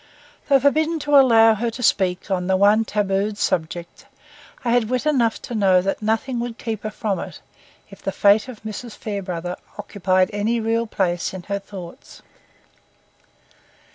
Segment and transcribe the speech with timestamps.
[0.49, 4.07] Though forbidden to allow her to speak on the one tabooed subject,
[4.65, 7.39] I had wit enough to know that nothing would keep her from it,
[7.91, 8.95] if the fate of Mrs.
[8.95, 12.23] Fairbrother occupied any real place in her thoughts.